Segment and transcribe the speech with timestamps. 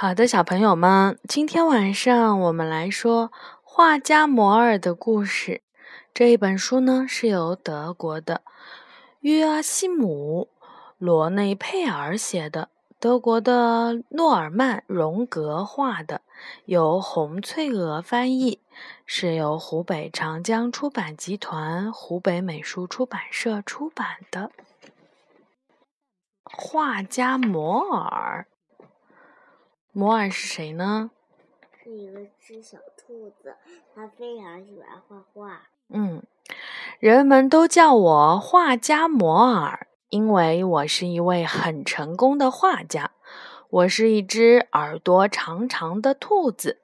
[0.00, 3.32] 好的，小朋友们，今天晚上我们来说
[3.64, 5.62] 画家摩尔的故事。
[6.14, 8.42] 这一本书呢是由德国的
[9.18, 10.50] 约阿希姆·
[10.98, 12.68] 罗内佩尔写的，
[13.00, 16.20] 德国的诺尔曼·荣格画的，
[16.66, 18.60] 由洪翠娥翻译，
[19.04, 24.52] 是由湖北长江出版集团、湖北美术出版社出版的。
[26.44, 28.46] 画家摩尔。
[29.92, 31.10] 摩尔是谁呢？
[31.82, 33.56] 是一个只小兔子，
[33.94, 35.62] 它非常喜欢画画。
[35.88, 36.22] 嗯，
[37.00, 43.12] 人们都叫我画家摩尔，因为我是一位很成功的画家。
[43.70, 46.80] 我是一只耳朵长长的兔子，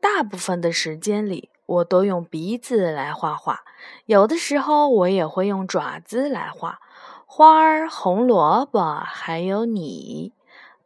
[0.00, 3.62] 大部分的时间里，我都用鼻子来画画，
[4.06, 6.80] 有的时候我也会用爪子来画
[7.26, 10.32] 花儿、红萝卜，还有你。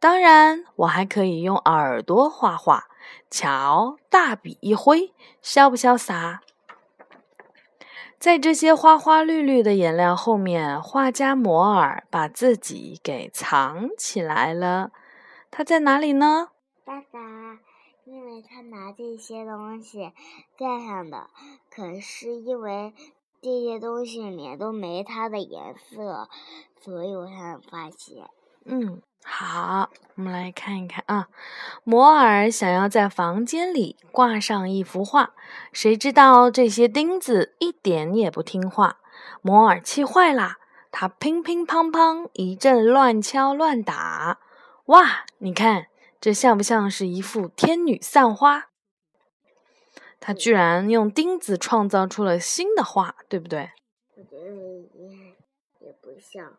[0.03, 2.89] 当然，我还可以用耳朵画画。
[3.29, 6.41] 瞧，大笔一挥，潇不潇洒？
[8.19, 14.91] 在这些花花绿绿的颜料后面，画家摩尔把自己给藏起来了。
[15.49, 16.49] 他在哪里呢？
[16.83, 17.59] 爸爸，
[18.03, 20.11] 因为他拿这些东西
[20.57, 21.29] 盖上的，
[21.73, 22.93] 可是因为
[23.41, 26.27] 这些东西里面都没它的颜色，
[26.81, 28.29] 所以我才能发现。
[28.65, 29.01] 嗯。
[29.23, 31.29] 好，我们来看一看啊。
[31.83, 35.33] 摩尔想要在房间里挂上一幅画，
[35.71, 38.99] 谁知道这些钉子一点也不听话。
[39.41, 40.57] 摩尔气坏了，
[40.91, 44.39] 他乒乒乓乓一阵乱敲乱打。
[44.85, 45.87] 哇，你看
[46.19, 48.69] 这像不像是一幅天女散花？
[50.19, 53.71] 他居然用钉子创造出了新的画，对不对？
[54.15, 54.51] 我觉得
[54.93, 55.09] 也
[55.79, 56.53] 也不像。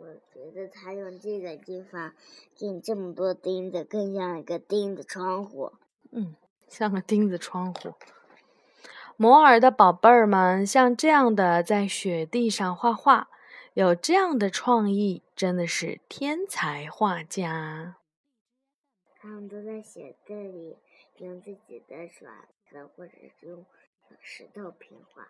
[0.00, 2.14] 我觉得他用这个地方
[2.54, 5.72] 钉这么多钉子，更像一个钉子窗户。
[6.10, 6.34] 嗯，
[6.68, 7.92] 像个钉子窗户。
[9.18, 13.28] 摩尔的宝贝儿们像这样的在雪地上画画，
[13.74, 17.96] 有这样的创意，真的是天才画家。
[19.20, 20.78] 他们都在雪地里
[21.18, 23.66] 用自己的爪子，或者是用
[24.18, 25.28] 石头拼画。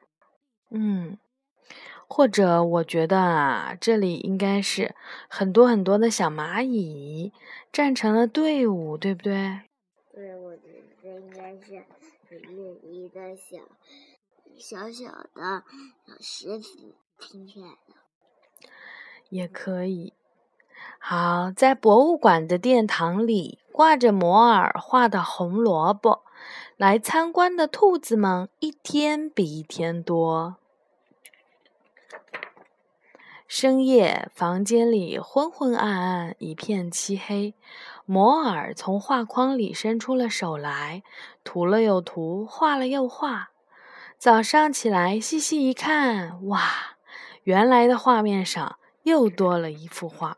[0.69, 1.19] 嗯。
[2.13, 4.97] 或者，我觉得啊，这里应该是
[5.29, 7.33] 很多很多的小蚂蚁
[7.73, 9.61] 站成了队伍，对不对？
[10.13, 11.87] 对，我觉得应该是
[12.51, 13.59] 一一个小
[14.59, 15.63] 小小的
[16.05, 17.95] 小石子拼起来的，
[19.29, 20.13] 也可以。
[20.99, 26.25] 好，在博物馆的殿堂里挂着摩尔画的红萝卜，
[26.77, 30.57] 来参观的兔子们一天比一天多。
[33.53, 37.53] 深夜，房间里昏昏暗暗，一片漆黑。
[38.07, 41.03] 摩尔从画框里伸出了手来，
[41.43, 43.51] 涂了又涂，画了又画。
[44.17, 46.61] 早上起来，细细一看，哇，
[47.43, 50.37] 原来的画面上又多了一幅画。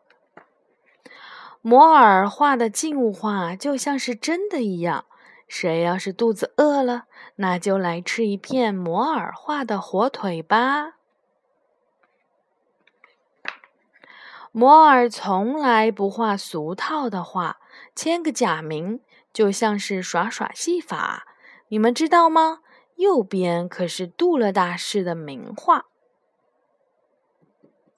[1.61, 5.05] 摩尔画的静物画就像是真的一样。
[5.47, 7.05] 谁要是肚子饿了，
[7.37, 10.95] 那就来吃一片摩尔画的火腿吧。
[14.53, 17.59] 摩尔从来不画俗套的画，
[17.95, 19.01] 签个假名
[19.33, 21.27] 就像是耍耍戏法。
[21.69, 22.61] 你们知道吗？
[22.97, 25.87] 右边可是杜勒大师的名画。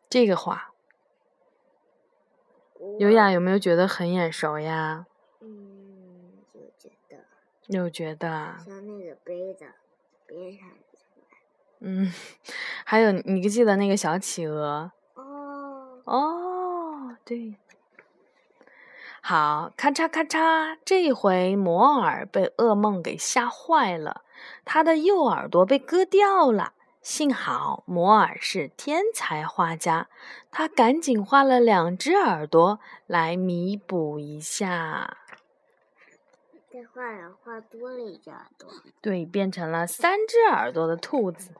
[0.08, 0.72] 这个画，
[3.00, 5.06] 优雅有没有觉得很眼熟呀？
[5.40, 7.16] 嗯，有觉得。
[7.66, 8.54] 有觉得。
[8.64, 9.66] 像那个杯子
[10.24, 10.68] 边上。
[11.80, 12.12] 嗯，
[12.84, 14.92] 还有，你记得那个小企鹅？
[16.04, 16.43] 哦，
[17.24, 17.56] 对，
[19.22, 24.22] 好，咔嚓咔嚓，这回摩尔被噩梦给吓坏了，
[24.64, 26.74] 他的右耳朵被割掉了。
[27.00, 30.08] 幸好摩尔是天才画家，
[30.50, 35.16] 他赶紧画了两只耳朵来弥补一下。
[36.70, 38.68] 再画两画多了一只耳朵，
[39.00, 41.50] 对，变成了三只耳朵的兔子。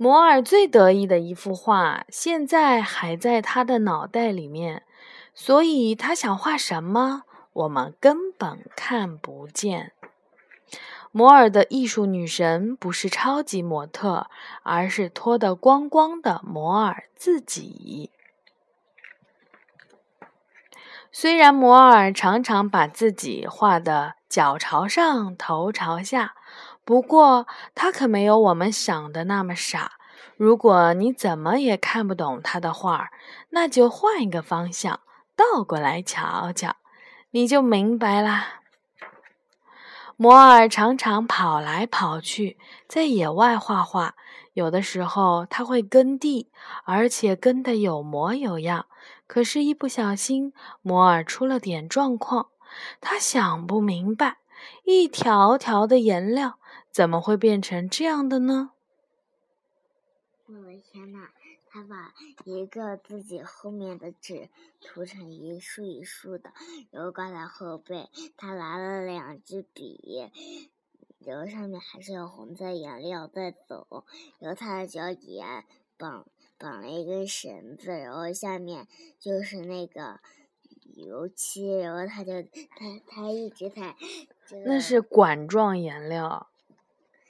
[0.00, 4.84] 摩尔最得意的一幅画，现在还在他的脑袋里面，
[5.34, 9.92] 所以他想画什么，我们根本看不见。
[11.10, 14.30] 摩尔的艺术女神不是超级模特，
[14.62, 18.12] 而是脱得光光的摩尔自己。
[21.10, 26.36] 虽然摩尔常常把自己画的脚朝上，头朝下。
[26.88, 29.98] 不过，他可没有我们想的那么傻。
[30.38, 33.10] 如果你怎么也看不懂他的画，
[33.50, 35.00] 那就换一个方向，
[35.36, 36.76] 倒过来瞧瞧。
[37.32, 38.62] 你就明白啦。
[40.16, 42.56] 摩尔常常跑来跑去，
[42.88, 44.14] 在野外画画。
[44.54, 46.50] 有的时候他会耕地，
[46.84, 48.86] 而且耕得有模有样。
[49.26, 52.46] 可是，一不小心，摩尔出了点状况。
[52.98, 54.38] 他想不明白，
[54.84, 56.58] 一条条的颜料
[56.90, 58.72] 怎么会变成这样的呢？
[60.46, 61.28] 我的天呐！
[61.70, 62.14] 他把
[62.46, 64.48] 一个自己后面的纸
[64.80, 66.50] 涂成一束一束的，
[66.90, 68.08] 然后挂在后背。
[68.38, 70.30] 他拿了两支笔，
[71.18, 74.06] 然后上面还是有红色颜料在走。
[74.38, 75.66] 然后他的脚底下
[75.98, 76.26] 绑
[76.56, 78.88] 绑了一根绳子，然后下面
[79.20, 80.20] 就是那个
[80.96, 81.70] 油漆。
[81.78, 83.94] 然后他就他他一直在，
[84.64, 86.48] 那是管状颜料。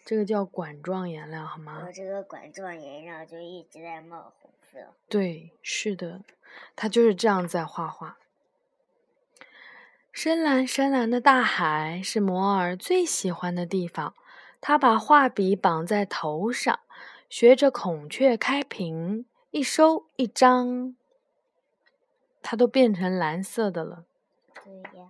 [0.08, 1.82] 这个叫管状颜料，好吗？
[1.87, 4.94] 我这个管状颜料就一直在冒红色。
[5.06, 6.22] 对，是的，
[6.75, 8.16] 他就是这样在画画。
[10.10, 14.14] 深蓝深蓝的大海是摩尔最喜欢的地方。
[14.62, 16.81] 他把画笔绑在头上，
[17.28, 20.96] 学着孔雀开屏，一收一张，
[22.40, 24.06] 它都变成蓝色的了。
[24.54, 25.08] 对呀。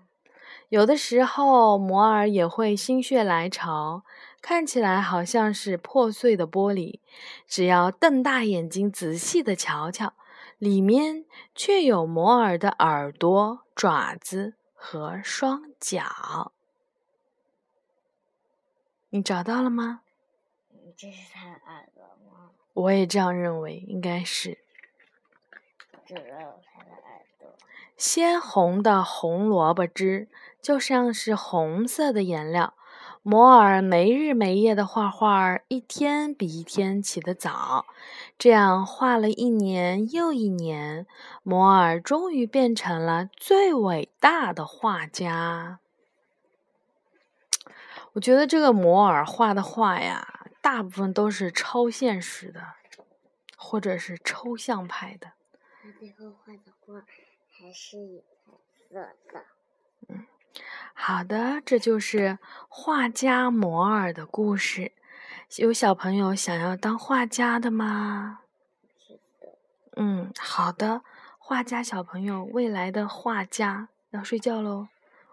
[0.71, 4.03] 有的时候，摩尔也会心血来潮。
[4.41, 7.01] 看起来好像是破碎的玻璃，
[7.47, 10.15] 只要瞪大眼睛仔细的瞧瞧，
[10.59, 11.25] 里面
[11.55, 16.53] 却有摩尔的耳朵、爪子和双脚。
[19.11, 20.03] 你找到了吗？
[20.97, 22.51] 这是他的耳朵吗？
[22.73, 24.59] 我也这样认为，应该是。
[26.07, 27.55] 这个他的耳朵。
[27.97, 30.29] 鲜红的红萝卜汁，
[30.63, 32.75] 就像是红色的颜料。
[33.23, 37.85] 摩尔没日没夜的画画，一天比一天起得早。
[38.39, 41.07] 这样画了一年又一年，
[41.43, 45.81] 摩尔终于变成了最伟大的画家。
[48.13, 52.63] 我觉得这个摩尔画的画呀，大部分都是超现实的，
[53.57, 55.33] 或者是抽象派的。
[55.83, 57.05] 他最后画的画
[57.51, 58.53] 还是彩
[58.89, 58.95] 色
[59.33, 59.45] 的。
[60.09, 60.27] 嗯。
[60.95, 64.93] 好的，这就是画家摩尔的故事。
[65.57, 68.41] 有小朋友想要当画家的吗？
[69.97, 71.03] 嗯，好的，
[71.39, 74.89] 画家小朋友，未来的画家要睡觉喽，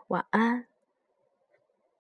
[0.07, 0.67] 晚安。